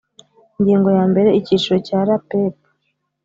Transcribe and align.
ingingo 0.57 0.89
ya 0.97 1.03
mbere 1.11 1.29
icyicaro 1.39 1.77
cya 1.87 1.99
rapep 2.07 2.55